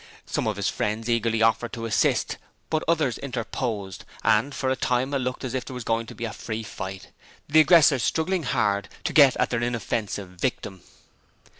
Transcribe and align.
Some 0.25 0.47
of 0.47 0.55
his 0.55 0.67
friends 0.67 1.07
eagerly 1.07 1.43
offered 1.43 1.73
to 1.73 1.85
assist, 1.85 2.37
but 2.71 2.83
others 2.87 3.19
interposed, 3.19 4.03
and 4.23 4.55
for 4.55 4.71
a 4.71 4.75
time 4.75 5.13
it 5.13 5.19
looked 5.19 5.43
as 5.43 5.53
if 5.53 5.63
there 5.65 5.75
was 5.75 5.83
going 5.83 6.07
to 6.07 6.15
be 6.15 6.25
a 6.25 6.33
free 6.33 6.63
fight, 6.63 7.11
the 7.47 7.59
aggressors 7.59 8.01
struggling 8.01 8.41
hard 8.41 8.89
to 9.03 9.13
get 9.13 9.37
at 9.37 9.51
their 9.51 9.61
inoffensive 9.61 10.29
victim. 10.29 10.81